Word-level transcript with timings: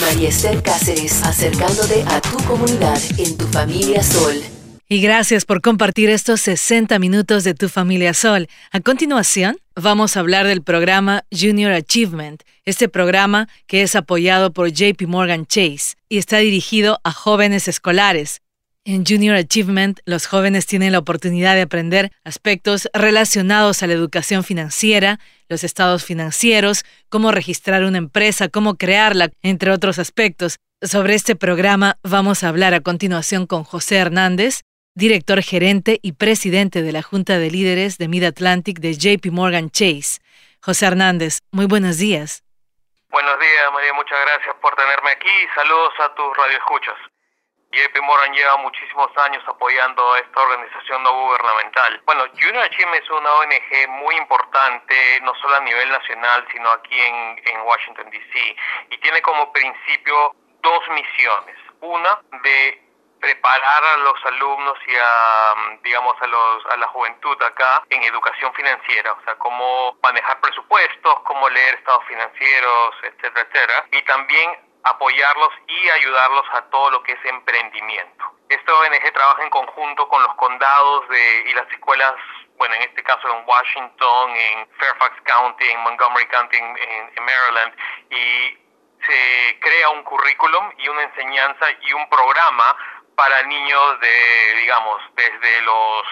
María 0.00 0.28
Esther 0.28 0.62
Cáceres, 0.62 1.22
acercándote 1.22 2.04
a 2.08 2.20
tu 2.20 2.36
comunidad 2.44 3.00
en 3.18 3.36
tu 3.36 3.46
familia 3.46 4.02
Sol. 4.02 4.34
Y 4.88 5.00
gracias 5.00 5.44
por 5.44 5.60
compartir 5.60 6.10
estos 6.10 6.40
60 6.42 6.98
minutos 6.98 7.44
de 7.44 7.54
tu 7.54 7.68
familia 7.68 8.14
Sol. 8.14 8.48
A 8.70 8.80
continuación, 8.80 9.56
vamos 9.74 10.16
a 10.16 10.20
hablar 10.20 10.46
del 10.46 10.62
programa 10.62 11.24
Junior 11.30 11.72
Achievement, 11.72 12.42
este 12.64 12.88
programa 12.88 13.48
que 13.66 13.82
es 13.82 13.96
apoyado 13.96 14.52
por 14.52 14.70
JP 14.70 15.02
Morgan 15.06 15.46
Chase 15.46 15.96
y 16.08 16.18
está 16.18 16.38
dirigido 16.38 17.00
a 17.02 17.12
jóvenes 17.12 17.68
escolares. 17.68 18.40
En 18.86 19.06
Junior 19.06 19.34
Achievement, 19.34 20.00
los 20.04 20.26
jóvenes 20.26 20.66
tienen 20.66 20.92
la 20.92 20.98
oportunidad 20.98 21.54
de 21.54 21.62
aprender 21.62 22.12
aspectos 22.22 22.86
relacionados 22.92 23.82
a 23.82 23.86
la 23.86 23.94
educación 23.94 24.44
financiera, 24.44 25.18
los 25.48 25.64
estados 25.64 26.04
financieros, 26.04 26.84
cómo 27.08 27.32
registrar 27.32 27.84
una 27.84 27.96
empresa, 27.96 28.50
cómo 28.50 28.74
crearla, 28.76 29.30
entre 29.40 29.70
otros 29.70 29.98
aspectos. 29.98 30.58
Sobre 30.82 31.14
este 31.14 31.34
programa 31.34 31.96
vamos 32.02 32.44
a 32.44 32.50
hablar 32.50 32.74
a 32.74 32.80
continuación 32.80 33.46
con 33.46 33.64
José 33.64 33.96
Hernández, 33.96 34.60
director 34.94 35.42
gerente 35.42 35.98
y 36.02 36.12
presidente 36.12 36.82
de 36.82 36.92
la 36.92 37.00
Junta 37.00 37.38
de 37.38 37.50
Líderes 37.50 37.96
de 37.96 38.08
Mid 38.08 38.24
Atlantic 38.24 38.80
de 38.80 38.92
JP 38.92 39.32
Morgan 39.32 39.70
Chase. 39.70 40.20
José 40.60 40.84
Hernández, 40.84 41.38
muy 41.52 41.64
buenos 41.64 41.96
días. 41.96 42.44
Buenos 43.08 43.40
días, 43.40 43.72
María, 43.72 43.94
muchas 43.94 44.18
gracias 44.26 44.54
por 44.60 44.76
tenerme 44.76 45.10
aquí 45.12 45.30
saludos 45.54 45.94
a 46.00 46.14
tus 46.14 46.36
radioescuchas. 46.36 47.13
JP 47.74 48.00
Morgan 48.02 48.32
lleva 48.32 48.56
muchísimos 48.58 49.10
años 49.18 49.42
apoyando 49.46 50.12
a 50.12 50.18
esta 50.20 50.40
organización 50.40 51.02
no 51.02 51.12
gubernamental. 51.12 52.02
Bueno, 52.06 52.24
Junior 52.32 52.64
Achievement 52.64 53.02
es 53.02 53.10
una 53.10 53.32
ONG 53.34 53.88
muy 53.88 54.16
importante, 54.16 55.20
no 55.22 55.34
solo 55.36 55.56
a 55.56 55.60
nivel 55.60 55.90
nacional, 55.90 56.46
sino 56.52 56.70
aquí 56.70 57.00
en, 57.00 57.42
en 57.44 57.60
Washington, 57.62 58.10
D.C. 58.10 58.56
Y 58.90 58.98
tiene 58.98 59.20
como 59.22 59.52
principio 59.52 60.34
dos 60.62 60.88
misiones. 60.90 61.56
Una, 61.80 62.18
de 62.42 62.84
preparar 63.24 63.84
a 63.84 63.96
los 63.98 64.26
alumnos 64.26 64.76
y 64.86 64.96
a, 64.96 65.54
digamos, 65.82 66.14
a, 66.20 66.26
los, 66.26 66.66
a 66.66 66.76
la 66.76 66.86
juventud 66.88 67.42
acá 67.42 67.82
en 67.88 68.02
educación 68.02 68.52
financiera, 68.52 69.12
o 69.12 69.24
sea, 69.24 69.34
cómo 69.36 69.96
manejar 70.02 70.38
presupuestos, 70.40 71.20
cómo 71.24 71.48
leer 71.48 71.74
estados 71.76 72.04
financieros, 72.04 72.94
etcétera, 73.02 73.40
etcétera, 73.40 73.86
y 73.92 74.02
también 74.02 74.63
apoyarlos 74.84 75.50
y 75.66 75.90
ayudarlos 75.90 76.44
a 76.52 76.62
todo 76.70 76.90
lo 76.90 77.02
que 77.02 77.12
es 77.12 77.24
emprendimiento. 77.24 78.24
Esta 78.48 78.74
ONG 78.74 79.12
trabaja 79.12 79.42
en 79.42 79.50
conjunto 79.50 80.06
con 80.08 80.22
los 80.22 80.34
condados 80.34 81.08
de, 81.08 81.44
y 81.46 81.54
las 81.54 81.70
escuelas, 81.72 82.14
bueno, 82.56 82.74
en 82.74 82.82
este 82.82 83.02
caso 83.02 83.28
en 83.34 83.48
Washington, 83.48 84.30
en 84.36 84.68
Fairfax 84.78 85.20
County, 85.22 85.68
en 85.68 85.80
Montgomery 85.80 86.26
County, 86.26 86.56
en, 86.58 87.24
Maryland, 87.24 87.74
y 88.10 88.58
se 89.06 89.58
crea 89.60 89.88
un 89.90 90.02
currículum 90.02 90.70
y 90.78 90.88
una 90.88 91.02
enseñanza 91.02 91.66
y 91.80 91.92
un 91.94 92.08
programa 92.08 92.76
para 93.16 93.42
niños 93.44 94.00
de, 94.00 94.54
digamos, 94.56 95.00
desde 95.14 95.62
los 95.62 96.06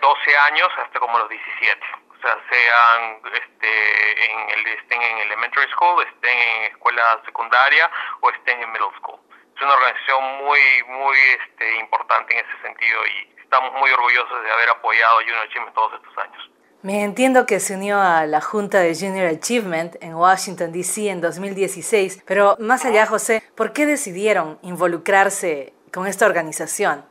12 0.00 0.30
eh, 0.30 0.36
años 0.36 0.68
hasta 0.76 0.98
como 1.00 1.18
los 1.18 1.28
17. 1.28 1.80
O 2.10 2.22
sea, 2.22 2.38
sean 2.50 3.20
este, 3.32 4.30
en 4.30 4.50
el, 4.50 4.66
estén 4.66 5.00
en 5.00 5.18
elementary 5.18 5.70
school, 5.72 6.02
estén 6.02 6.38
en 6.38 6.69
escuela 6.80 7.20
secundaria 7.26 7.90
o 8.20 8.30
estén 8.30 8.62
en 8.62 8.72
middle 8.72 8.88
school. 8.98 9.20
Es 9.54 9.62
una 9.62 9.74
organización 9.74 10.24
muy, 10.38 10.60
muy 10.88 11.16
este, 11.38 11.78
importante 11.78 12.32
en 12.32 12.40
ese 12.40 12.62
sentido 12.62 12.98
y 13.06 13.40
estamos 13.42 13.72
muy 13.74 13.90
orgullosos 13.90 14.42
de 14.42 14.50
haber 14.50 14.70
apoyado 14.70 15.18
a 15.18 15.20
Junior 15.20 15.44
Achievement 15.44 15.74
todos 15.74 15.92
estos 16.00 16.18
años. 16.18 16.50
Me 16.82 17.04
entiendo 17.04 17.44
que 17.44 17.60
se 17.60 17.74
unió 17.74 18.00
a 18.00 18.24
la 18.24 18.40
Junta 18.40 18.78
de 18.78 18.94
Junior 18.94 19.26
Achievement 19.26 19.96
en 20.00 20.14
Washington, 20.14 20.72
D.C. 20.72 21.10
en 21.10 21.20
2016, 21.20 22.22
pero 22.26 22.56
más 22.58 22.86
allá, 22.86 23.04
José, 23.04 23.42
¿por 23.54 23.74
qué 23.74 23.84
decidieron 23.84 24.58
involucrarse 24.62 25.74
con 25.92 26.06
esta 26.06 26.24
organización? 26.24 27.04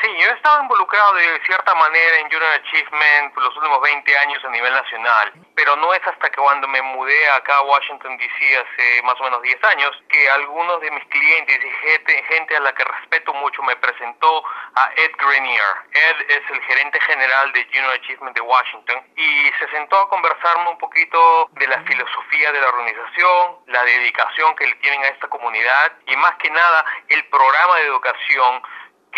Sí, 0.00 0.06
yo 0.20 0.30
he 0.30 0.32
estado 0.34 0.62
involucrado 0.62 1.14
de 1.14 1.40
cierta 1.44 1.74
manera 1.74 2.18
en 2.18 2.30
Junior 2.30 2.52
Achievement 2.52 3.36
los 3.36 3.56
últimos 3.56 3.80
20 3.80 4.18
años 4.18 4.44
a 4.44 4.48
nivel 4.50 4.72
nacional, 4.72 5.32
pero 5.56 5.74
no 5.74 5.92
es 5.92 6.06
hasta 6.06 6.30
que 6.30 6.40
cuando 6.40 6.68
me 6.68 6.80
mudé 6.82 7.28
acá 7.30 7.56
a 7.56 7.62
Washington, 7.62 8.16
D.C. 8.16 8.58
hace 8.58 9.02
más 9.02 9.20
o 9.20 9.24
menos 9.24 9.42
10 9.42 9.64
años, 9.64 9.90
que 10.08 10.30
algunos 10.30 10.80
de 10.82 10.92
mis 10.92 11.04
clientes 11.06 11.58
y 11.64 11.70
gente, 11.88 12.22
gente 12.28 12.56
a 12.56 12.60
la 12.60 12.72
que 12.74 12.84
respeto 12.84 13.34
mucho 13.34 13.60
me 13.64 13.74
presentó 13.74 14.44
a 14.76 14.88
Ed 14.94 15.10
Grenier. 15.18 15.74
Ed 15.90 16.30
es 16.30 16.48
el 16.48 16.62
gerente 16.62 17.00
general 17.00 17.52
de 17.52 17.64
Junior 17.64 17.94
Achievement 17.94 18.36
de 18.36 18.42
Washington 18.42 19.02
y 19.16 19.50
se 19.58 19.68
sentó 19.72 19.98
a 19.98 20.08
conversarme 20.08 20.68
un 20.70 20.78
poquito 20.78 21.50
de 21.54 21.66
la 21.66 21.82
filosofía 21.82 22.52
de 22.52 22.60
la 22.60 22.68
organización, 22.68 23.56
la 23.66 23.82
dedicación 23.82 24.54
que 24.54 24.66
le 24.66 24.76
tienen 24.76 25.02
a 25.02 25.08
esta 25.08 25.26
comunidad 25.26 25.92
y 26.06 26.14
más 26.18 26.36
que 26.36 26.50
nada 26.50 26.84
el 27.08 27.24
programa 27.26 27.78
de 27.78 27.86
educación 27.86 28.62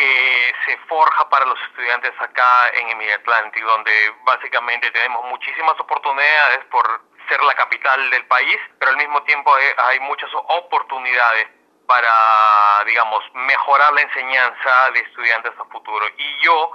que 0.00 0.54
se 0.64 0.76
forja 0.88 1.28
para 1.28 1.44
los 1.44 1.60
estudiantes 1.68 2.12
acá 2.18 2.70
en 2.72 2.88
Emilia 2.88 3.16
Atlantic, 3.16 3.62
donde 3.62 3.92
básicamente 4.24 4.90
tenemos 4.92 5.24
muchísimas 5.26 5.78
oportunidades 5.78 6.64
por 6.70 7.02
ser 7.28 7.42
la 7.42 7.54
capital 7.54 8.10
del 8.10 8.24
país, 8.26 8.58
pero 8.78 8.92
al 8.92 8.96
mismo 8.96 9.22
tiempo 9.24 9.54
hay 9.88 10.00
muchas 10.00 10.30
oportunidades 10.32 11.48
para, 11.86 12.84
digamos, 12.86 13.22
mejorar 13.34 13.92
la 13.92 14.00
enseñanza 14.00 14.90
de 14.94 15.00
estudiantes 15.00 15.52
a 15.58 15.64
futuro. 15.66 16.06
Y 16.16 16.44
yo, 16.44 16.72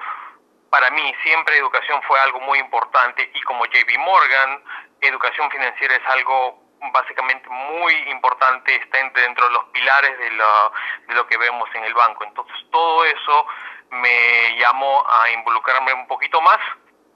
para 0.69 0.91
mí, 0.91 1.15
siempre 1.23 1.57
educación 1.57 2.01
fue 2.03 2.19
algo 2.19 2.39
muy 2.41 2.59
importante 2.59 3.31
y 3.33 3.41
como 3.41 3.65
JB 3.65 3.97
Morgan, 3.99 4.63
educación 5.01 5.49
financiera 5.49 5.95
es 5.95 6.05
algo 6.09 6.61
básicamente 6.93 7.49
muy 7.49 7.93
importante, 8.09 8.75
está 8.75 8.97
dentro 9.15 9.47
de 9.47 9.53
los 9.53 9.65
pilares 9.65 10.17
de 10.17 10.25
de 10.25 11.13
lo 11.13 11.27
que 11.27 11.37
vemos 11.37 11.69
en 11.73 11.83
el 11.83 11.93
banco. 11.93 12.23
Entonces 12.23 12.55
todo 12.71 13.05
eso 13.05 13.47
me 13.89 14.57
llamó 14.59 15.05
a 15.07 15.29
involucrarme 15.31 15.93
un 15.93 16.07
poquito 16.07 16.41
más 16.41 16.59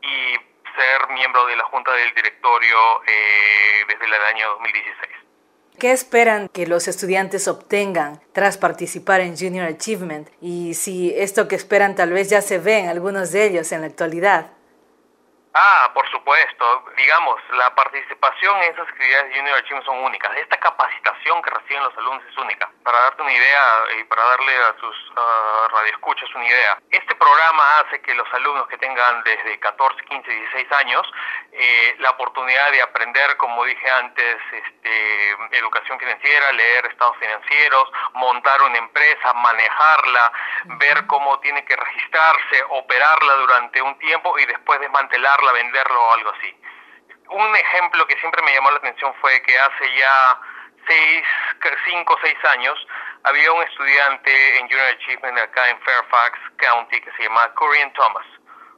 y 0.02 0.34
ser 0.76 1.10
miembro 1.10 1.46
de 1.46 1.56
la 1.56 1.64
Junta 1.66 1.92
del 1.94 2.14
Directorio 2.14 3.04
eh, 3.06 3.86
desde 3.88 4.06
el 4.06 4.14
año 4.14 4.50
2016. 4.60 5.20
¿Qué 5.80 5.92
esperan 5.94 6.50
que 6.50 6.68
los 6.68 6.88
estudiantes 6.90 7.48
obtengan 7.48 8.22
tras 8.34 8.58
participar 8.58 9.22
en 9.22 9.38
Junior 9.38 9.66
Achievement? 9.66 10.30
Y 10.42 10.74
si 10.74 11.14
esto 11.16 11.48
que 11.48 11.56
esperan 11.56 11.96
tal 11.96 12.12
vez 12.12 12.30
ya 12.30 12.42
se 12.42 12.60
ve 12.60 12.80
en 12.80 12.90
algunos 12.90 13.32
de 13.32 13.46
ellos 13.46 13.72
en 13.72 13.82
la 13.82 13.88
actualidad. 13.88 14.52
Ah, 15.54 15.90
por 15.94 16.08
supuesto. 16.12 16.86
Digamos, 16.96 17.42
la 17.52 17.74
participación 17.74 18.56
en 18.58 18.74
esas 18.74 18.88
actividades 18.88 19.30
de 19.30 19.36
Junior 19.38 19.58
Achievement 19.58 19.86
son 19.86 20.04
únicas. 20.04 20.36
Esta 20.38 20.58
capacitación 20.58 21.42
que 21.42 21.50
reciben 21.50 21.84
los 21.84 21.98
alumnos 21.98 22.24
es 22.30 22.38
única. 22.38 22.70
Para 22.84 23.00
darte 23.00 23.24
una 23.24 23.34
idea 23.34 23.84
y 24.00 24.04
para 24.04 24.24
darle 24.24 24.56
a 24.56 24.74
tus 24.74 24.96
uh, 25.12 25.76
radioescuchas 25.76 26.30
una 26.36 26.46
idea, 26.46 26.78
este 26.92 27.16
programa 27.16 27.80
hace 27.80 28.02
que 28.02 28.14
los 28.14 28.32
alumnos 28.34 28.68
que 28.68 28.78
tengan 28.78 29.24
desde 29.24 29.60
14, 29.60 30.04
15, 30.06 30.32
16 30.32 30.72
años 30.74 31.12
eh, 31.52 31.96
la 32.00 32.12
oportunidad 32.12 32.72
de 32.72 32.82
aprender, 32.82 33.36
como 33.38 33.66
dije 33.66 33.90
antes, 33.90 34.38
este, 34.52 35.32
educación 35.58 36.00
financiera, 36.00 36.52
leer 36.52 36.86
estados 36.86 37.18
financieros, 37.18 37.92
montar 38.14 38.62
una 38.62 38.78
empresa, 38.78 39.34
manejarla, 39.34 40.32
ver 40.78 41.08
cómo 41.08 41.40
tiene 41.40 41.66
que 41.66 41.76
registrarse, 41.76 42.64
operarla 42.70 43.34
durante 43.36 43.82
un 43.82 43.98
tiempo 44.00 44.38
y 44.38 44.46
después 44.46 44.80
desmantelarla, 44.80 45.39
venderlo 45.54 46.02
o 46.02 46.14
algo 46.14 46.32
así. 46.32 46.56
Un 47.30 47.56
ejemplo 47.56 48.08
que 48.08 48.18
siempre 48.20 48.42
me 48.42 48.54
llamó 48.54 48.72
la 48.72 48.78
atención 48.78 49.14
fue 49.22 49.42
que 49.44 49.60
hace 49.60 49.96
ya 49.98 50.40
seis, 50.88 51.24
cinco 51.86 52.14
o 52.14 52.20
seis 52.22 52.38
años 52.46 52.88
había 53.24 53.52
un 53.52 53.62
estudiante 53.64 54.58
en 54.58 54.68
Junior 54.68 54.88
Achievement 54.88 55.38
acá 55.38 55.70
en 55.70 55.80
Fairfax 55.82 56.40
County 56.58 57.02
que 57.02 57.12
se 57.12 57.24
llamaba 57.24 57.54
Corian 57.54 57.94
Thomas. 57.94 58.26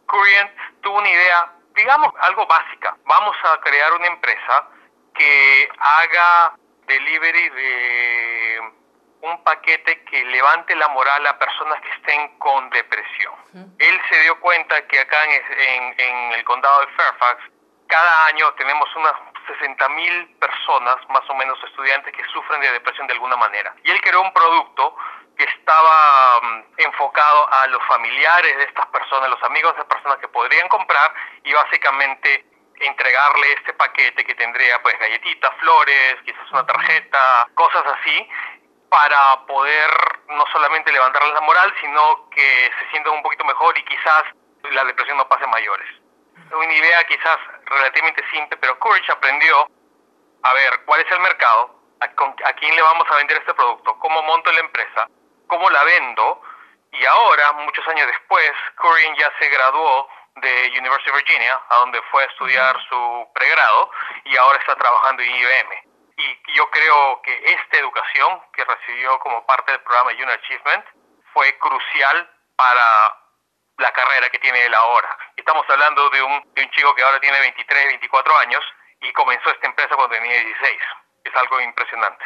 Corian 0.06 0.52
tuvo 0.82 0.98
una 0.98 1.10
idea, 1.10 1.52
digamos, 1.76 2.14
algo 2.22 2.46
básica. 2.48 2.96
Vamos 3.06 3.38
a 3.44 3.60
crear 3.62 3.94
una 3.94 4.08
empresa 4.08 4.68
que 5.14 5.70
haga 5.80 6.54
delivery 6.88 7.50
de 7.50 8.81
un 9.22 9.44
paquete 9.44 10.04
que 10.06 10.24
levante 10.26 10.76
la 10.76 10.88
moral 10.90 11.26
a 11.28 11.38
personas 11.38 11.80
que 11.82 11.90
estén 11.92 12.40
con 12.40 12.70
depresión. 12.72 13.34
Él 13.78 14.02
se 14.10 14.20
dio 14.22 14.40
cuenta 14.40 14.86
que 14.88 15.00
acá 15.00 15.18
en, 15.26 15.96
en, 15.98 16.32
el 16.34 16.44
condado 16.44 16.82
de 16.82 16.88
Fairfax, 16.88 17.44
cada 17.88 18.26
año 18.28 18.52
tenemos 18.54 18.88
unas 18.96 19.14
60 19.48 19.90
mil 19.90 20.28
personas, 20.40 20.98
más 21.10 21.30
o 21.30 21.36
menos 21.36 21.60
estudiantes, 21.64 22.14
que 22.14 22.24
sufren 22.34 22.62
de 22.62 22.72
depresión 22.72 23.08
de 23.08 23.14
alguna 23.14 23.36
manera. 23.36 23.76
Y 23.84 23.92
él 23.92 24.02
creó 24.02 24.22
un 24.22 24.34
producto 24.34 24.96
que 25.38 25.44
estaba 25.44 26.40
mm, 26.42 26.64
enfocado 26.78 27.54
a 27.54 27.68
los 27.68 27.84
familiares 27.88 28.58
de 28.58 28.64
estas 28.64 28.88
personas, 28.88 29.30
los 29.30 29.44
amigos 29.44 29.76
de 29.76 29.84
personas 29.86 30.18
que 30.20 30.28
podrían 30.28 30.68
comprar 30.70 31.14
y 31.44 31.54
básicamente 31.54 32.46
entregarle 32.82 33.54
este 33.54 33.74
paquete 33.74 34.24
que 34.24 34.36
tendría 34.36 34.82
pues 34.82 34.98
galletitas, 35.00 35.52
flores, 35.60 36.16
quizás 36.26 36.52
una 36.52 36.66
tarjeta, 36.66 37.48
cosas 37.54 37.84
así, 37.86 38.30
para 38.92 39.46
poder 39.46 39.90
no 40.28 40.44
solamente 40.52 40.92
levantarles 40.92 41.34
la 41.34 41.42
moral, 41.42 41.74
sino 41.80 42.30
que 42.30 42.70
se 42.78 42.90
sientan 42.92 43.14
un 43.14 43.24
poquito 43.24 43.46
mejor 43.46 43.78
y 43.78 43.86
quizás 43.86 44.24
la 44.70 44.84
depresión 44.84 45.18
no 45.18 45.30
pase 45.30 45.48
mayores. 45.48 45.88
Una 46.52 46.74
idea 46.74 47.02
quizás 47.06 47.38
relativamente 47.64 48.22
simple, 48.30 48.58
pero 48.58 48.78
Courage 48.80 49.10
aprendió 49.10 49.66
a 50.44 50.54
ver 50.54 50.82
cuál 50.84 51.00
es 51.00 51.10
el 51.10 51.22
mercado, 51.22 51.74
a, 52.02 52.54
quién 52.54 52.76
le 52.76 52.82
vamos 52.82 53.08
a 53.10 53.16
vender 53.16 53.38
este 53.38 53.54
producto, 53.54 53.98
cómo 53.98 54.22
monto 54.24 54.52
la 54.52 54.60
empresa, 54.60 55.08
cómo 55.48 55.70
la 55.70 55.86
vendo, 55.86 56.42
y 56.92 57.06
ahora, 57.06 57.54
muchos 57.54 57.88
años 57.88 58.08
después, 58.08 58.52
Curran 58.76 59.16
ya 59.16 59.32
se 59.40 59.48
graduó 59.48 60.10
de 60.36 60.70
University 60.78 61.12
of 61.12 61.16
Virginia, 61.16 61.62
a 61.70 61.76
donde 61.78 62.02
fue 62.12 62.24
a 62.24 62.28
estudiar 62.28 62.78
su 62.90 63.30
pregrado, 63.34 63.90
y 64.26 64.36
ahora 64.36 64.60
está 64.60 64.76
trabajando 64.76 65.24
en 65.24 65.34
IBM. 65.34 65.91
Y 66.22 66.54
yo 66.54 66.70
creo 66.70 67.22
que 67.24 67.34
esta 67.52 67.78
educación 67.78 68.42
que 68.54 68.64
recibió 68.64 69.18
como 69.20 69.46
parte 69.46 69.72
del 69.72 69.82
programa 69.82 70.12
Junior 70.12 70.32
Achievement 70.32 70.86
fue 71.34 71.58
crucial 71.58 72.30
para 72.56 73.18
la 73.78 73.92
carrera 73.92 74.30
que 74.30 74.38
tiene 74.40 74.66
él 74.66 74.74
ahora. 74.76 75.18
Estamos 75.36 75.66
hablando 75.68 76.10
de 76.12 76.22
un, 76.22 76.54
de 76.54 76.64
un 76.64 76.70
chico 76.72 76.94
que 76.94 77.02
ahora 77.02 77.20
tiene 77.20 77.40
23, 77.40 77.88
24 77.88 78.38
años 78.38 78.62
y 79.02 79.12
comenzó 79.14 79.50
esta 79.50 79.68
empresa 79.68 79.96
cuando 79.96 80.16
tenía 80.16 80.40
16. 80.40 80.80
Es 81.26 81.36
algo 81.36 81.60
impresionante. 81.62 82.24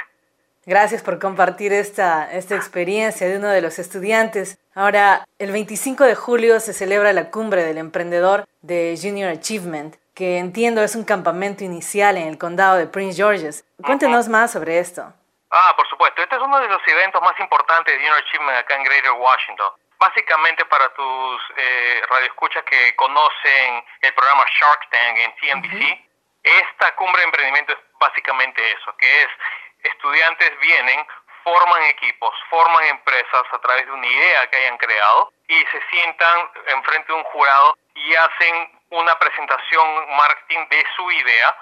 Gracias 0.66 1.04
por 1.04 1.20
compartir 1.20 1.72
esta, 1.72 2.32
esta 2.32 2.56
experiencia 2.56 3.28
de 3.28 3.38
uno 3.38 3.50
de 3.50 3.62
los 3.62 3.78
estudiantes. 3.78 4.58
Ahora, 4.74 5.24
el 5.38 5.52
25 5.52 6.04
de 6.04 6.16
julio 6.16 6.60
se 6.60 6.74
celebra 6.74 7.14
la 7.14 7.30
cumbre 7.30 7.64
del 7.64 7.78
emprendedor 7.78 8.46
de 8.62 8.98
Junior 9.00 9.30
Achievement, 9.30 9.96
que 10.16 10.38
entiendo 10.40 10.82
es 10.82 10.96
un 10.96 11.04
campamento 11.04 11.64
inicial 11.64 12.18
en 12.18 12.28
el 12.28 12.38
condado 12.38 12.78
de 12.78 12.88
Prince 12.88 13.18
George's. 13.18 13.66
Cuéntenos 13.84 14.30
más 14.30 14.54
sobre 14.54 14.80
esto. 14.80 15.14
Ah, 15.52 15.74
por 15.76 15.88
supuesto. 15.90 16.22
Este 16.24 16.36
es 16.36 16.42
uno 16.42 16.60
de 16.60 16.70
los 16.70 16.82
eventos 16.88 17.22
más 17.22 17.38
importantes 17.40 17.94
de 17.94 18.00
Junior 18.00 18.18
Achievement 18.20 18.58
acá 18.58 18.76
en 18.76 18.84
Greater 18.84 19.12
Washington. 19.12 19.72
Básicamente 20.00 20.66
para 20.66 20.90
tus 20.94 21.42
eh, 21.58 22.02
radioescuchas 22.10 22.64
que 22.64 22.96
conocen 22.96 23.84
el 24.02 24.14
programa 24.14 24.46
Shark 24.60 24.90
Tank 24.90 25.18
en 25.18 25.36
CNBC, 25.36 26.06
esta 26.44 26.96
cumbre 26.96 27.22
de 27.22 27.26
emprendimiento 27.26 27.74
es 27.74 27.80
básicamente 28.00 28.62
eso, 28.72 28.96
que 28.98 29.24
es 29.24 29.30
estudiantes 29.84 30.60
vienen, 30.60 31.06
forman 31.44 31.84
equipos, 31.84 32.34
forman 32.50 32.84
empresas 32.86 33.44
a 33.52 33.60
través 33.60 33.86
de 33.86 33.92
una 33.92 34.08
idea 34.08 34.48
que 34.50 34.58
hayan 34.58 34.78
creado 34.78 35.32
y 35.48 35.56
se 35.56 35.82
sientan 35.90 36.50
enfrente 36.68 37.12
de 37.12 37.18
un 37.18 37.24
jurado 37.26 37.78
y 37.96 38.16
hacen 38.16 38.75
una 38.90 39.18
presentación 39.18 40.16
marketing 40.16 40.68
de 40.70 40.86
su 40.96 41.12
idea 41.12 41.58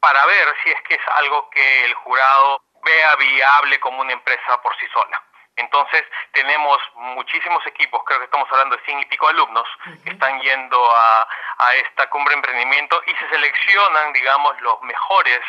para 0.00 0.24
ver 0.26 0.54
si 0.62 0.70
es 0.70 0.82
que 0.82 0.94
es 0.94 1.08
algo 1.16 1.48
que 1.50 1.84
el 1.84 1.94
jurado 1.94 2.62
vea 2.84 3.16
viable 3.16 3.80
como 3.80 4.00
una 4.00 4.12
empresa 4.12 4.60
por 4.62 4.76
sí 4.78 4.86
sola. 4.92 5.22
Entonces 5.56 6.04
tenemos 6.32 6.78
muchísimos 6.94 7.66
equipos, 7.66 8.02
creo 8.04 8.18
que 8.18 8.26
estamos 8.26 8.46
hablando 8.52 8.76
de 8.76 8.84
100 8.84 9.00
y 9.00 9.06
pico 9.06 9.26
alumnos 9.26 9.66
que 10.04 10.10
están 10.10 10.38
yendo 10.42 10.90
a, 10.94 11.26
a 11.58 11.74
esta 11.76 12.10
cumbre 12.10 12.32
de 12.32 12.38
emprendimiento 12.38 13.02
y 13.06 13.14
se 13.14 13.28
seleccionan, 13.30 14.12
digamos, 14.12 14.60
los 14.60 14.80
mejores 14.82 15.40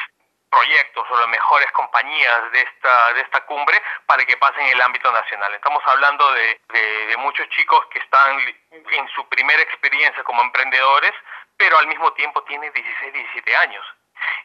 proyectos 0.49 1.05
o 1.09 1.17
las 1.17 1.27
mejores 1.27 1.71
compañías 1.71 2.51
de 2.51 2.61
esta, 2.61 3.13
de 3.13 3.21
esta 3.21 3.41
cumbre 3.45 3.81
para 4.05 4.25
que 4.25 4.37
pasen 4.37 4.65
en 4.65 4.71
el 4.73 4.81
ámbito 4.81 5.11
nacional. 5.11 5.53
Estamos 5.53 5.83
hablando 5.85 6.31
de, 6.33 6.59
de, 6.69 7.17
muchos 7.17 7.47
chicos 7.49 7.85
que 7.87 7.99
están 7.99 8.39
en 8.71 9.07
su 9.09 9.27
primera 9.27 9.61
experiencia 9.61 10.23
como 10.23 10.41
emprendedores, 10.41 11.13
pero 11.57 11.77
al 11.77 11.87
mismo 11.87 12.13
tiempo 12.13 12.43
tienen 12.43 12.71
16, 12.71 13.13
17 13.13 13.55
años. 13.57 13.85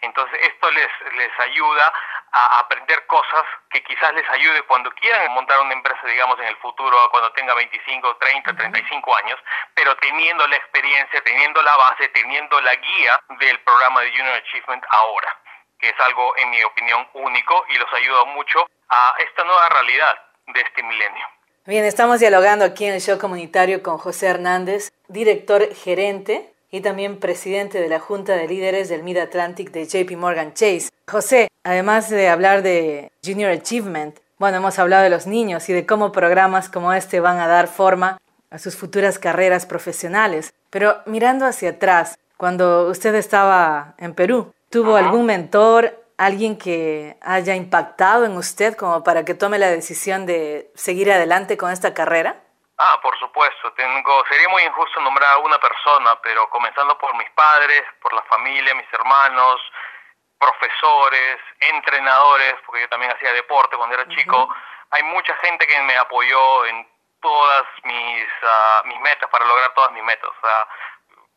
Entonces 0.01 0.39
esto 0.43 0.71
les, 0.71 0.89
les 1.15 1.41
ayuda 1.41 1.93
a 2.33 2.59
aprender 2.61 3.07
cosas 3.07 3.45
que 3.71 3.83
quizás 3.85 4.13
les 4.15 4.29
ayude 4.31 4.63
cuando 4.63 4.91
quieran 4.93 5.33
montar 5.33 5.61
una 5.61 5.75
empresa, 5.75 6.07
digamos, 6.07 6.39
en 6.41 6.47
el 6.47 6.57
futuro, 6.57 7.09
cuando 7.11 7.31
tenga 7.33 7.55
25, 7.55 8.17
30, 8.17 8.57
35 8.57 9.17
años, 9.17 9.39
pero 9.75 9.95
teniendo 9.97 10.47
la 10.47 10.57
experiencia, 10.57 11.23
teniendo 11.23 11.63
la 11.63 11.77
base, 11.77 12.09
teniendo 12.09 12.61
la 12.61 12.75
guía 12.75 13.21
del 13.39 13.61
programa 13.61 14.01
de 14.01 14.11
Junior 14.11 14.35
Achievement 14.37 14.85
ahora 14.89 15.37
que 15.83 15.89
es 15.89 15.97
algo, 16.07 16.33
en 16.37 16.49
mi 16.51 16.63
opinión, 16.63 17.05
único 17.13 17.65
y 17.69 17.77
los 17.77 17.93
ayuda 17.93 18.25
mucho 18.37 18.61
a 18.89 19.15
esta 19.19 19.43
nueva 19.43 19.69
realidad 19.69 20.15
de 20.55 20.61
este 20.61 20.81
milenio. 20.85 21.27
Bien, 21.67 21.85
estamos 21.85 22.21
dialogando 22.21 22.65
aquí 22.65 22.87
en 22.87 22.95
el 22.95 23.01
show 23.01 23.19
comunitario 23.19 23.83
con 23.83 23.99
José 23.99 24.29
Hernández, 24.29 24.93
director 25.09 25.75
gerente 25.75 26.53
y 26.71 26.83
también 26.83 27.19
presidente 27.19 27.81
de 27.81 27.89
la 27.89 27.99
Junta 27.99 28.37
de 28.37 28.47
Líderes 28.47 28.89
del 28.89 29.03
Mid 29.03 29.19
Atlantic 29.19 29.73
de 29.73 29.87
JP 29.87 30.17
Morgan 30.17 30.55
Chase. 30.55 30.91
José, 31.11 31.49
además 31.65 32.09
de 32.11 32.29
hablar 32.29 32.63
de 32.63 33.11
Junior 33.25 33.51
Achievement, 33.51 34.21
bueno, 34.39 34.59
hemos 34.59 34.79
hablado 34.79 35.03
de 35.03 35.11
los 35.11 35.27
niños 35.27 35.69
y 35.69 35.73
de 35.73 35.85
cómo 35.85 36.13
programas 36.13 36.69
como 36.69 36.93
este 36.93 37.19
van 37.19 37.41
a 37.41 37.49
dar 37.49 37.67
forma 37.67 38.21
a 38.51 38.59
sus 38.59 38.77
futuras 38.77 39.19
carreras 39.19 39.67
profesionales. 39.67 40.55
Pero 40.71 41.03
mirando 41.07 41.45
hacia 41.45 41.71
atrás, 41.71 42.19
cuando 42.37 42.89
usted 42.89 43.15
estaba 43.17 43.95
en 43.99 44.15
Perú, 44.15 44.53
¿Tuvo 44.73 44.97
algún 44.97 45.27
mentor, 45.27 45.93
alguien 46.17 46.57
que 46.57 47.19
haya 47.21 47.55
impactado 47.55 48.25
en 48.25 48.39
usted 48.39 48.75
como 48.75 49.05
para 49.05 49.23
que 49.23 49.35
tome 49.35 49.59
la 49.59 49.69
decisión 49.69 50.25
de 50.25 50.73
seguir 50.75 51.13
adelante 51.13 51.59
con 51.59 51.71
esta 51.71 51.93
carrera? 51.93 52.41
Ah, 52.79 52.99
por 53.03 53.13
supuesto. 53.19 53.71
Tengo, 53.75 54.25
sería 54.31 54.49
muy 54.49 54.63
injusto 54.63 54.99
nombrar 55.03 55.35
a 55.35 55.39
una 55.45 55.59
persona, 55.59 56.19
pero 56.23 56.49
comenzando 56.49 56.97
por 56.97 57.15
mis 57.19 57.29
padres, 57.33 57.83
por 58.01 58.15
la 58.15 58.23
familia, 58.23 58.75
mis 58.75 58.91
hermanos, 58.95 59.61
profesores, 60.39 61.37
entrenadores, 61.61 62.55
porque 62.65 62.81
yo 62.81 62.89
también 62.89 63.13
hacía 63.13 63.31
deporte 63.35 63.77
cuando 63.77 63.95
era 63.95 64.09
chico. 64.09 64.49
Hay 64.91 65.03
mucha 65.03 65.37
gente 65.37 65.67
que 65.67 65.83
me 65.83 65.99
apoyó 65.99 66.65
en 66.65 66.89
todas 67.21 67.65
mis, 67.85 68.27
ah, 68.43 68.83
mis 68.87 69.01
metas, 69.01 69.29
para 69.29 69.45
lograr 69.45 69.75
todas 69.75 69.93
mis 69.93 70.03
metas. 70.03 70.31
O 70.31 70.41
sea, 70.41 70.67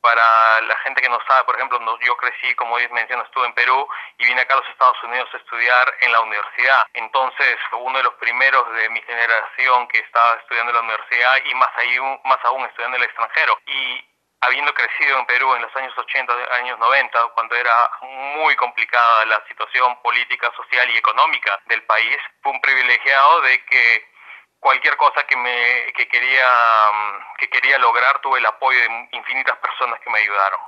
para 0.05 0.61
la 0.61 0.77
gente 0.83 1.01
que 1.01 1.09
no 1.09 1.19
sabe, 1.27 1.45
por 1.45 1.55
ejemplo, 1.55 1.79
yo 2.01 2.15
crecí, 2.17 2.53
como 2.53 2.77
mencionó, 2.91 3.23
estuve 3.23 3.47
en 3.47 3.55
Perú 3.55 3.89
y 4.19 4.25
vine 4.25 4.41
acá 4.41 4.53
a 4.53 4.57
los 4.57 4.69
Estados 4.69 5.01
Unidos 5.01 5.27
a 5.33 5.37
estudiar 5.37 5.97
en 6.01 6.11
la 6.11 6.21
universidad. 6.21 6.85
Entonces, 6.93 7.57
fue 7.71 7.79
uno 7.79 7.97
de 7.97 8.03
los 8.03 8.13
primeros 8.15 8.71
de 8.73 8.87
mi 8.89 9.01
generación 9.01 9.87
que 9.87 9.97
estaba 9.97 10.35
estudiando 10.35 10.69
en 10.69 10.75
la 10.75 10.83
universidad 10.83 11.37
y 11.45 11.55
más, 11.55 11.71
ahí, 11.77 11.97
más 12.23 12.37
aún 12.43 12.65
estudiando 12.65 12.97
en 12.97 13.01
el 13.01 13.09
extranjero. 13.09 13.57
Y 13.65 14.05
habiendo 14.41 14.75
crecido 14.75 15.17
en 15.17 15.25
Perú 15.25 15.55
en 15.55 15.63
los 15.63 15.75
años 15.75 15.97
80, 15.97 16.33
años 16.53 16.77
90, 16.77 17.27
cuando 17.33 17.55
era 17.55 17.89
muy 18.37 18.55
complicada 18.57 19.25
la 19.25 19.43
situación 19.47 19.99
política, 20.03 20.51
social 20.55 20.87
y 20.91 20.97
económica 20.97 21.59
del 21.65 21.81
país, 21.85 22.17
fue 22.43 22.51
un 22.51 22.61
privilegiado 22.61 23.41
de 23.41 23.65
que 23.65 24.14
cualquier 24.65 24.97
cosa 24.97 25.21
que 25.27 25.37
me 25.37 25.93
que 25.93 26.07
quería 26.07 26.49
mm, 26.91 27.37
que 27.37 27.47
quería 27.49 27.77
lograr 27.77 28.19
tuve 28.21 28.39
el 28.39 28.45
apoyo 28.47 28.79
de 28.79 29.09
infinitas 29.11 29.55
personas 29.59 29.99
que 29.99 30.09
me 30.09 30.17
ayudaron. 30.17 30.59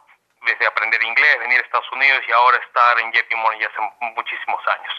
Desde 0.45 0.67
aprender 0.67 1.01
inglés 1.01 1.39
venir 1.39 1.57
a 1.57 1.63
Estados 1.63 1.91
Unidos 1.91 2.21
y 2.27 2.31
ahora 2.31 2.57
estar 2.59 2.99
en 2.99 3.11
JP 3.11 3.35
Morgan 3.37 3.59
ya 3.59 3.67
hace 3.67 3.81
muchísimos 4.15 4.61
años. 4.67 4.93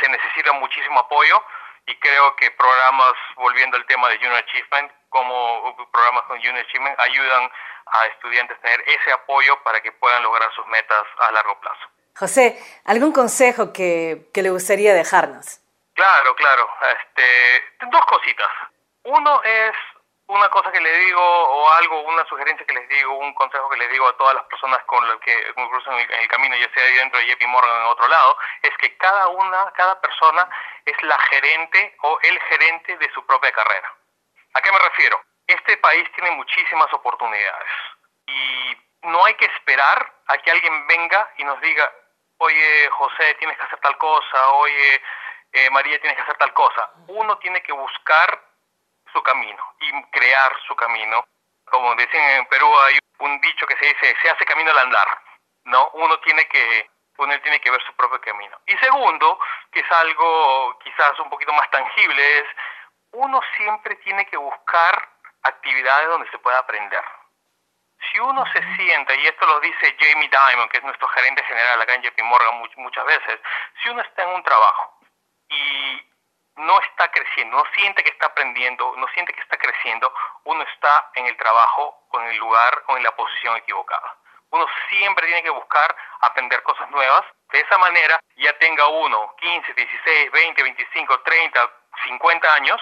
Se 0.00 0.08
necesita 0.08 0.50
muchísimo 0.54 1.00
apoyo 1.00 1.44
y 1.84 1.94
creo 1.96 2.34
que 2.36 2.50
programas 2.52 3.12
volviendo 3.36 3.76
al 3.76 3.84
tema 3.84 4.08
de 4.08 4.16
Junior 4.16 4.38
Achievement 4.38 4.90
como 5.10 5.76
programas 5.92 6.24
con 6.24 6.38
Junior 6.38 6.64
Achievement 6.64 6.98
ayudan 6.98 7.50
a 7.86 8.06
estudiantes 8.06 8.56
a 8.56 8.60
tener 8.62 8.80
ese 8.80 9.12
apoyo 9.12 9.62
para 9.62 9.82
que 9.82 9.92
puedan 9.92 10.22
lograr 10.22 10.50
sus 10.54 10.66
metas 10.68 11.04
a 11.18 11.32
largo 11.32 11.60
plazo. 11.60 11.84
José 12.16 12.58
algún 12.86 13.12
consejo 13.12 13.74
que, 13.74 14.30
que 14.32 14.40
le 14.40 14.48
gustaría 14.48 14.94
dejarnos 14.94 15.60
Claro, 15.96 16.36
claro. 16.36 16.68
Este, 16.82 17.64
dos 17.90 18.04
cositas. 18.04 18.50
Uno 19.04 19.42
es 19.42 19.74
una 20.26 20.48
cosa 20.50 20.70
que 20.70 20.80
le 20.80 20.98
digo 20.98 21.22
o 21.22 21.70
algo, 21.72 22.02
una 22.02 22.26
sugerencia 22.26 22.66
que 22.66 22.74
les 22.74 22.86
digo, 22.88 23.16
un 23.18 23.32
consejo 23.32 23.68
que 23.70 23.78
les 23.78 23.90
digo 23.90 24.06
a 24.06 24.16
todas 24.18 24.34
las 24.34 24.44
personas 24.44 24.82
con 24.84 25.08
las 25.08 25.18
que 25.20 25.54
cruzan 25.54 25.94
en 25.94 26.12
el, 26.12 26.28
camino, 26.28 26.54
ya 26.56 26.68
sea 26.74 26.84
dentro 26.84 27.18
de 27.18 27.26
JP 27.28 27.46
Morgan 27.46 27.70
o 27.70 27.80
en 27.80 27.86
otro 27.86 28.08
lado, 28.08 28.36
es 28.62 28.76
que 28.76 28.94
cada 28.98 29.28
una, 29.28 29.72
cada 29.72 29.98
persona 30.00 30.48
es 30.84 31.00
la 31.02 31.18
gerente 31.30 31.96
o 32.02 32.18
el 32.22 32.38
gerente 32.42 32.96
de 32.98 33.10
su 33.12 33.24
propia 33.24 33.52
carrera. 33.52 33.90
¿A 34.52 34.60
qué 34.60 34.72
me 34.72 34.78
refiero? 34.78 35.18
Este 35.46 35.78
país 35.78 36.10
tiene 36.12 36.32
muchísimas 36.32 36.92
oportunidades 36.92 37.70
y 38.26 38.76
no 39.02 39.24
hay 39.24 39.34
que 39.34 39.46
esperar 39.46 40.12
a 40.26 40.38
que 40.38 40.50
alguien 40.50 40.86
venga 40.88 41.30
y 41.38 41.44
nos 41.44 41.58
diga, 41.60 41.90
oye 42.38 42.90
José, 42.90 43.34
tienes 43.38 43.56
que 43.56 43.64
hacer 43.64 43.78
tal 43.78 43.96
cosa, 43.96 44.50
oye 44.50 45.00
eh, 45.52 45.70
María, 45.70 46.00
tienes 46.00 46.16
que 46.16 46.22
hacer 46.22 46.36
tal 46.36 46.52
cosa. 46.52 46.90
Uno 47.08 47.38
tiene 47.38 47.62
que 47.62 47.72
buscar 47.72 48.42
su 49.12 49.22
camino 49.22 49.62
y 49.80 50.02
crear 50.10 50.52
su 50.66 50.76
camino. 50.76 51.24
Como 51.64 51.94
dicen 51.94 52.20
en 52.20 52.46
Perú, 52.46 52.72
hay 52.80 52.98
un 53.18 53.40
dicho 53.40 53.66
que 53.66 53.76
se 53.76 53.86
dice, 53.86 54.16
se 54.22 54.30
hace 54.30 54.44
camino 54.44 54.70
al 54.70 54.78
andar, 54.78 55.08
¿no? 55.64 55.90
Uno 55.94 56.18
tiene 56.20 56.46
que 56.48 56.90
uno 57.18 57.40
tiene 57.40 57.60
que 57.60 57.70
ver 57.70 57.82
su 57.86 57.94
propio 57.94 58.20
camino. 58.20 58.58
Y 58.66 58.76
segundo, 58.76 59.38
que 59.72 59.80
es 59.80 59.90
algo 59.90 60.78
quizás 60.84 61.18
un 61.18 61.30
poquito 61.30 61.52
más 61.54 61.70
tangible, 61.70 62.38
es 62.40 62.44
uno 63.12 63.40
siempre 63.56 63.94
tiene 63.96 64.26
que 64.26 64.36
buscar 64.36 65.08
actividades 65.42 66.08
donde 66.08 66.30
se 66.30 66.38
pueda 66.38 66.58
aprender. 66.58 67.02
Si 68.12 68.20
uno 68.20 68.44
se 68.52 68.62
sienta, 68.76 69.14
y 69.14 69.26
esto 69.26 69.46
lo 69.46 69.60
dice 69.60 69.96
Jamie 69.98 70.28
Dimon, 70.28 70.68
que 70.68 70.76
es 70.76 70.84
nuestro 70.84 71.08
gerente 71.08 71.42
general 71.44 71.80
acá 71.80 71.94
en 71.94 72.02
JP 72.02 72.22
Morgan 72.24 72.62
muchas 72.76 73.06
veces, 73.06 73.40
si 73.82 73.88
uno 73.88 74.02
está 74.02 74.24
en 74.24 74.34
un 74.34 74.42
trabajo 74.42 74.95
y 75.48 76.06
no 76.56 76.80
está 76.80 77.10
creciendo, 77.10 77.56
no 77.56 77.64
siente 77.74 78.02
que 78.02 78.10
está 78.10 78.26
aprendiendo, 78.26 78.94
no 78.96 79.06
siente 79.08 79.32
que 79.32 79.40
está 79.40 79.58
creciendo, 79.58 80.12
uno 80.44 80.62
está 80.62 81.10
en 81.14 81.26
el 81.26 81.36
trabajo 81.36 82.06
o 82.10 82.20
en 82.20 82.28
el 82.28 82.36
lugar 82.38 82.82
o 82.88 82.96
en 82.96 83.02
la 83.02 83.14
posición 83.14 83.56
equivocada. 83.56 84.16
Uno 84.50 84.66
siempre 84.88 85.26
tiene 85.26 85.42
que 85.42 85.50
buscar 85.50 85.94
aprender 86.20 86.62
cosas 86.62 86.88
nuevas. 86.90 87.24
De 87.52 87.60
esa 87.60 87.78
manera, 87.78 88.18
ya 88.36 88.52
tenga 88.58 88.86
uno 88.86 89.34
15, 89.38 89.74
16, 89.74 90.30
20, 90.30 90.62
25, 90.62 91.20
30, 91.20 91.70
50 92.04 92.54
años, 92.54 92.80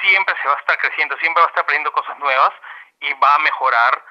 siempre 0.00 0.34
se 0.40 0.48
va 0.48 0.54
a 0.54 0.58
estar 0.58 0.78
creciendo, 0.78 1.16
siempre 1.18 1.40
va 1.40 1.46
a 1.46 1.50
estar 1.50 1.62
aprendiendo 1.62 1.92
cosas 1.92 2.18
nuevas 2.18 2.52
y 3.00 3.12
va 3.14 3.34
a 3.34 3.38
mejorar 3.40 4.04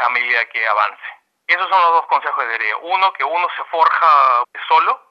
a 0.00 0.08
medida 0.10 0.44
que 0.46 0.66
avance. 0.66 1.02
Esos 1.46 1.68
son 1.68 1.80
los 1.80 1.90
dos 1.92 2.06
consejos 2.06 2.44
de 2.44 2.50
daría. 2.50 2.76
Uno, 2.78 3.12
que 3.12 3.24
uno 3.24 3.48
se 3.56 3.64
forja 3.64 4.42
solo 4.68 5.05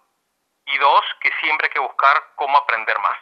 y 0.66 0.78
dos, 0.78 1.02
que 1.22 1.30
siempre 1.42 1.68
hay 1.68 1.74
que 1.74 1.80
buscar 1.80 2.16
cómo 2.36 2.58
aprender 2.58 2.98
más. 3.00 3.18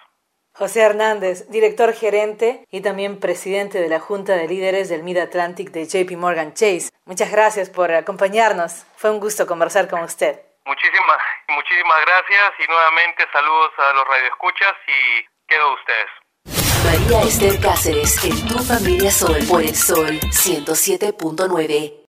José 0.55 0.81
Hernández, 0.81 1.49
director 1.49 1.93
gerente 1.93 2.65
y 2.69 2.81
también 2.81 3.19
presidente 3.19 3.79
de 3.79 3.89
la 3.89 3.99
Junta 3.99 4.33
de 4.33 4.47
Líderes 4.47 4.87
del 4.87 5.01
Mid 5.01 5.17
Atlantic 5.17 5.71
de 5.71 5.85
JP 5.85 6.11
Morgan 6.17 6.53
Chase. 6.53 6.91
Muchas 7.05 7.31
gracias 7.31 7.71
por 7.71 7.91
acompañarnos. 7.91 8.85
Fue 8.95 9.09
un 9.09 9.19
gusto 9.19 9.47
conversar 9.47 9.89
con 9.89 10.03
usted. 10.03 10.39
Muchísimas, 10.65 11.17
muchísimas 11.47 12.05
gracias 12.05 12.53
y 12.59 12.67
nuevamente 12.71 13.25
saludos 13.33 13.71
a 13.79 13.93
los 13.93 14.07
radioescuchas 14.07 14.73
y 14.87 15.25
quedo 15.47 15.73
ustedes. 15.73 16.09
María 16.85 17.21
Esther 17.23 17.59
Cáceres 17.59 18.23
en 18.23 18.47
Tu 18.47 18.59
Familia 18.59 19.09
Sol 19.09 19.39
por 19.49 19.61
el 19.61 19.75
Sol 19.75 20.19
107.9. 20.19 21.93